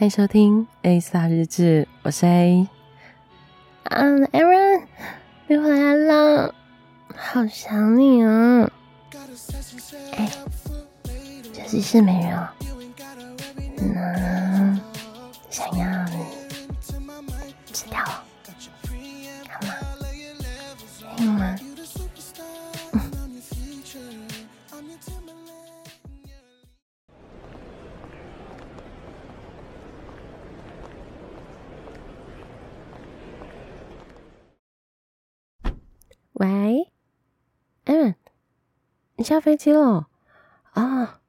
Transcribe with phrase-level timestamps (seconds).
[0.00, 2.66] 欢迎收听 A-Star 日志，我是 A。
[3.82, 4.84] 嗯，Aaron，
[5.46, 6.54] 你回来了，
[7.14, 8.72] 好想你啊！
[10.16, 10.26] 哎，
[11.52, 12.54] 休息室没人啊？
[13.76, 14.80] 嗯
[15.50, 16.16] 想要你
[17.70, 18.02] 吃掉
[39.30, 40.08] 下飞机了？
[40.72, 41.20] 啊、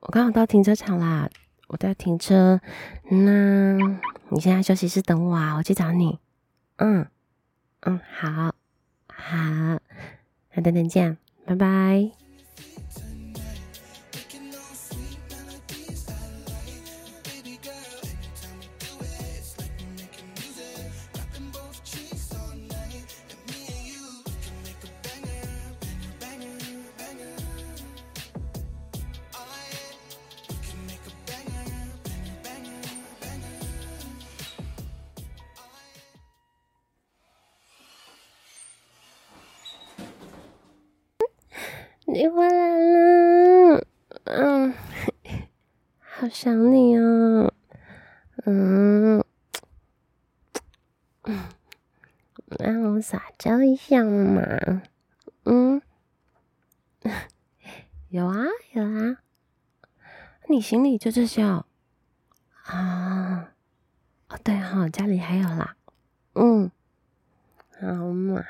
[0.00, 1.30] 我刚好到停车场啦，
[1.68, 2.60] 我在停车。
[3.08, 3.76] 那
[4.30, 6.18] 你现在休息室等我啊，我去找你。
[6.78, 7.06] 嗯
[7.82, 8.52] 嗯，好，
[9.06, 9.36] 好，
[10.54, 12.23] 那等等见，拜拜。
[42.14, 43.84] 你回来了，
[44.22, 44.72] 嗯，
[45.98, 47.52] 好想你哦，
[48.46, 49.24] 嗯，
[52.56, 54.44] 让我撒娇一下嘛，
[55.42, 55.82] 嗯，
[58.10, 59.18] 有啊有啊，
[60.48, 61.66] 你行李就这些哦，
[62.62, 63.52] 啊，
[64.28, 65.74] 哦对哈、哦，家里还有啦，
[66.34, 66.70] 嗯，
[67.80, 68.44] 好嘛，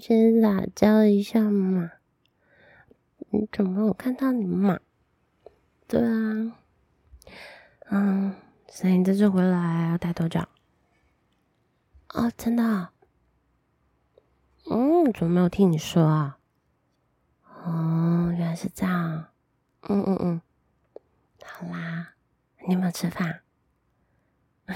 [0.00, 1.92] 先撒娇一下嘛。
[3.30, 4.78] 你怎么没有看到你嘛？
[5.86, 6.52] 对啊，
[7.90, 8.34] 嗯，
[8.68, 10.40] 所以你这次回来要待多久？
[12.08, 12.88] 哦，真的？
[14.68, 16.38] 嗯，怎么没有听你说啊？
[17.64, 19.26] 哦，原来是这样。
[19.82, 20.40] 嗯嗯嗯，
[21.44, 22.14] 好啦，
[22.66, 23.42] 你有没有吃饭？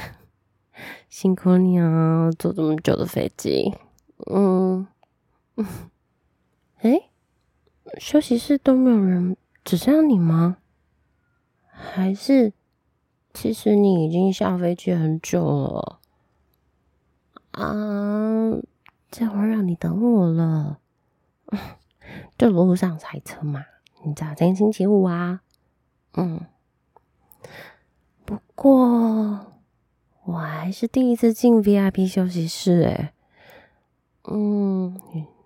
[1.08, 3.76] 辛苦你啊，坐这么久的飞机。
[4.30, 4.86] 嗯
[5.56, 5.66] 嗯，
[6.82, 7.10] 诶。
[7.98, 10.58] 休息室都没有人，只剩下你吗？
[11.66, 12.52] 还是
[13.32, 16.00] 其实你已经下飞机很久了？
[17.52, 18.58] 啊，
[19.10, 20.78] 这会让你等我了。
[22.38, 23.64] 就路上塞车嘛，
[24.04, 25.42] 你知道今天星期五啊。
[26.14, 26.40] 嗯，
[28.24, 29.52] 不过
[30.24, 33.12] 我还是第一次进 VIP 休息室诶、欸。
[34.24, 34.98] 嗯，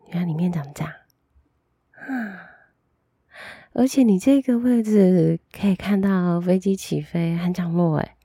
[0.08, 0.92] 原来里面长这样。
[2.08, 2.50] 啊！
[3.74, 8.16] 而且你这个位置可以看到飞机起飞和降落，哎，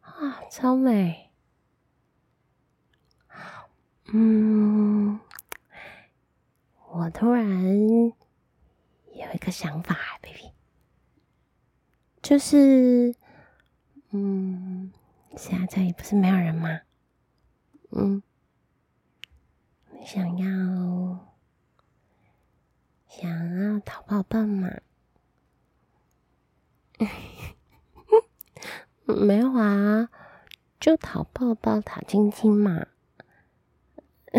[0.00, 1.30] 啊，超美！
[4.12, 5.20] 嗯，
[6.90, 8.12] 我突然有
[9.34, 10.52] 一个想法，baby，
[12.22, 13.14] 就是，
[14.10, 14.92] 嗯，
[15.36, 16.80] 现在这里不是没有人吗？
[17.90, 18.22] 嗯，
[19.92, 21.29] 你想要？
[23.10, 23.28] 想
[23.58, 24.70] 要讨抱抱吗？
[29.04, 30.08] 没有啊，
[30.78, 32.86] 就讨抱抱、讨亲亲嘛。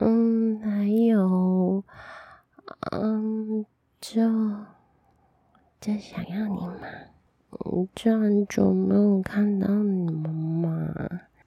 [0.00, 1.84] 嗯，还有，
[2.90, 3.64] 嗯，
[4.00, 4.20] 就
[5.80, 6.80] 就想要你嘛。
[6.82, 7.12] 嗯
[7.94, 10.92] 这很久没有看到你们嘛，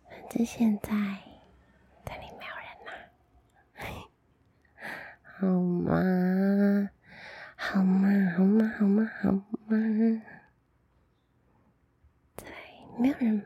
[0.09, 1.28] 反正现在。
[5.39, 6.89] 好吗？
[7.55, 8.09] 好吗？
[8.35, 8.73] 好吗？
[8.77, 9.09] 好吗？
[9.21, 9.41] 好吗？
[12.35, 12.45] 对，
[12.99, 13.45] 没有人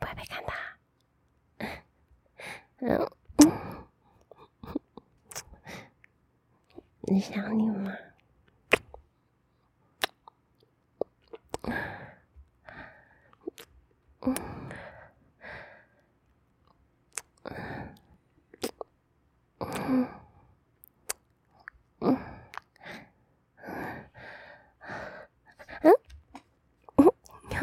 [0.00, 0.52] 不会被看到。
[2.78, 3.08] 嗯，
[7.02, 7.96] 你想你吗？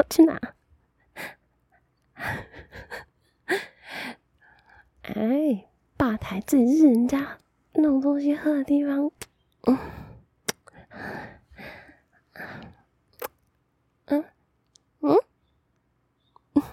[0.09, 0.39] 去哪？
[5.15, 5.65] 哎，
[5.97, 7.39] 吧台自己是人家
[7.73, 9.11] 弄东西喝的地方。
[9.63, 9.77] 嗯
[14.05, 14.23] 嗯
[15.01, 16.63] 嗯，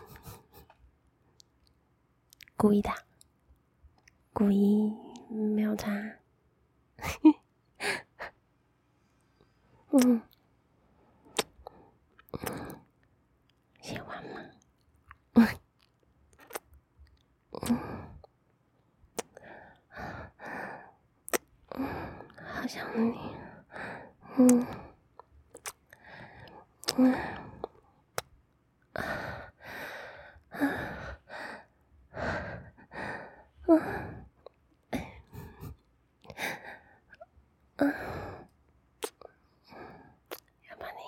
[2.57, 2.91] 故意的，
[4.33, 4.93] 故意
[5.31, 5.91] 没有擦。
[9.93, 10.21] 嗯。
[22.99, 23.13] 你，
[24.39, 24.67] 嗯，
[26.97, 27.13] 嗯，
[28.95, 29.03] 啊，
[30.51, 30.61] 啊，
[33.67, 33.77] 啊，
[37.77, 37.85] 啊，
[40.71, 40.99] 要把你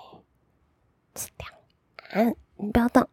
[1.14, 1.48] 吃掉，
[2.10, 2.20] 啊，
[2.56, 3.08] 你不要动，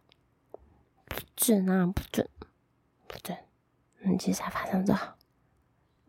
[1.06, 2.30] 不准啊，不准，
[3.08, 3.36] 不准，
[3.98, 5.18] 你去沙发上坐好。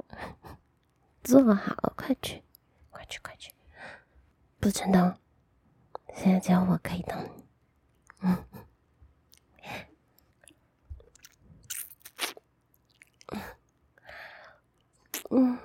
[1.26, 2.44] 坐好，快去，
[2.92, 3.52] 快去，快去！
[4.60, 5.18] 不准动，
[6.14, 7.18] 现在只有我可以动。
[8.20, 8.46] 嗯，
[15.32, 15.58] 嗯。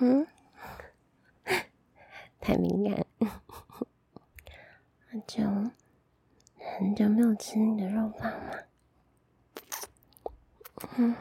[0.00, 0.24] 嗯，
[2.40, 3.04] 太敏感，
[5.10, 5.42] 很久
[6.56, 8.66] 很久没有吃你的肉棒了。
[10.96, 11.16] 嗯，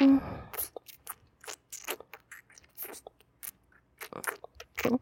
[0.00, 0.20] 嗯，
[4.84, 4.98] 嗯，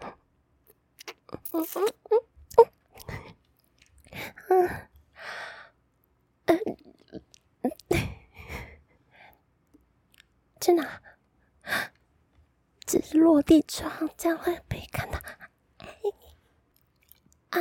[4.49, 4.69] 嗯，
[6.47, 6.71] 嗯。
[10.61, 10.85] 真的，
[12.87, 15.19] 这是落地窗，这样会被看到。
[15.79, 15.87] 哎，
[17.51, 17.61] 啊，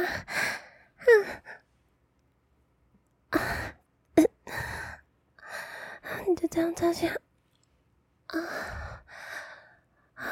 [3.29, 3.37] 啊，
[6.01, 7.15] 啊，你就这样这样，
[8.27, 8.39] 啊，
[10.15, 10.23] 啊，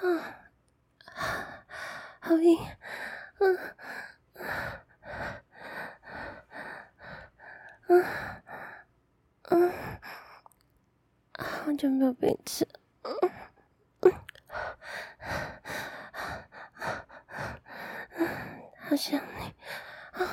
[0.00, 0.02] 啊，
[1.04, 1.66] 啊，
[2.20, 2.58] 好硬，
[3.40, 3.58] 嗯，
[7.88, 8.04] 嗯。
[11.84, 12.66] 好久没有被你吃，
[13.02, 13.12] 嗯，
[18.78, 19.54] 好想你，
[20.12, 20.24] 啊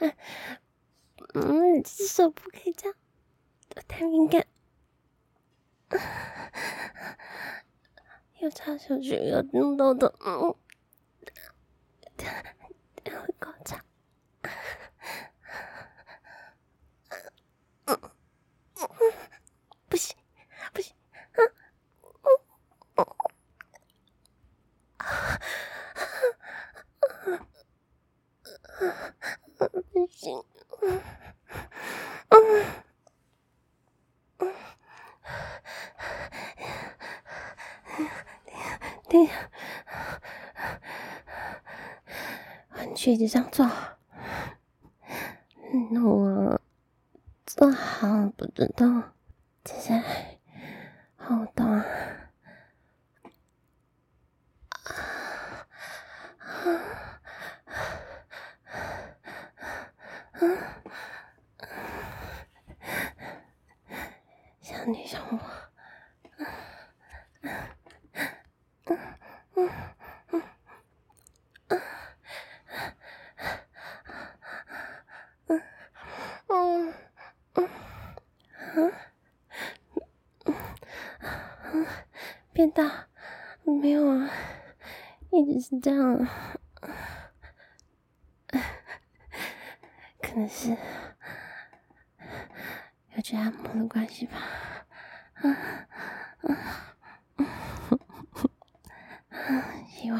[0.00, 0.12] 啊
[1.32, 2.94] 嗯，手不可以这样，
[3.88, 4.46] 太敏感，
[8.40, 10.54] 又插下去又弄到的，嗯。
[39.14, 39.30] 对，
[42.88, 43.64] 你去椅子上坐。
[45.92, 46.60] 那我
[47.46, 49.14] 坐好，不知道。
[49.62, 50.40] 接下来
[51.16, 51.84] 好动啊！
[64.60, 65.38] 想你想我。
[82.64, 83.08] 真的？
[83.64, 84.30] 没有啊，
[85.30, 86.26] 一直是这样。
[90.22, 90.74] 可能是
[93.14, 94.38] 有去按摩的关系吧
[95.42, 95.54] 嗯
[97.36, 97.46] 嗯，
[99.86, 100.18] 希望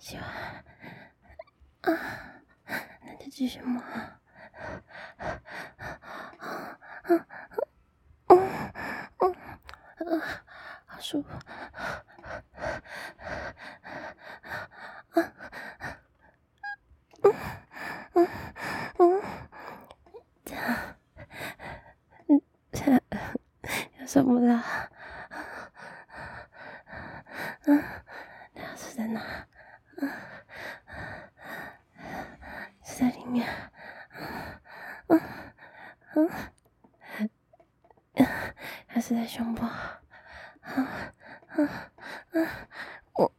[0.00, 0.24] 希望
[1.82, 2.42] 啊，
[3.06, 3.80] 那就继续摸。
[11.02, 11.28] 舒服，
[15.14, 15.32] 嗯
[17.24, 17.34] 嗯
[18.14, 18.28] 嗯
[18.98, 19.22] 嗯，
[20.44, 20.94] 这样，
[22.28, 22.40] 嗯，
[22.70, 23.00] 这样
[24.10, 24.60] 有什么的？
[27.66, 27.80] 嗯，
[28.56, 29.20] 钥匙在哪？
[29.98, 30.10] 嗯，
[32.82, 33.48] 是在里面。
[35.06, 35.20] 嗯
[36.16, 36.28] 嗯
[38.14, 38.26] 嗯，
[38.88, 39.64] 还是在胸部？
[40.62, 40.88] 嗯
[41.56, 41.68] 嗯
[42.32, 42.48] 嗯，
[43.14, 43.32] 我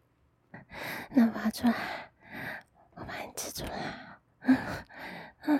[1.09, 1.73] 那拔出来，
[2.95, 3.73] 我把你吃出来。
[4.43, 4.57] 嗯
[5.41, 5.59] 嗯，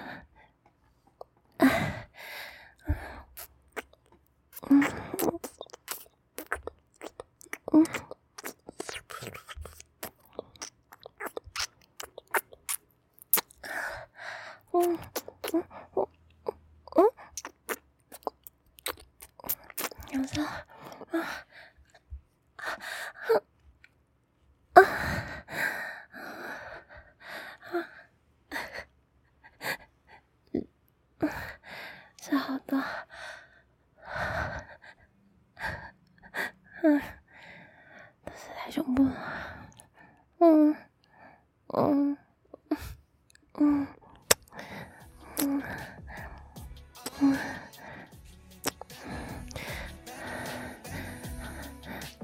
[20.14, 20.42] 여기서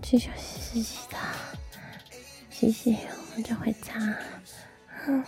[0.09, 1.17] 去休息洗洗澡，
[2.49, 4.17] 洗洗我们就回家。
[5.05, 5.21] 嗯。